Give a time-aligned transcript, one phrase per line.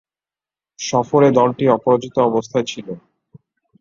[0.79, 2.87] সফরে দলটি অপরাজিত অবস্থায় ছিল।